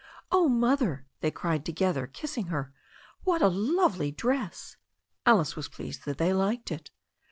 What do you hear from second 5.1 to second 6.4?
Alice was pleased that they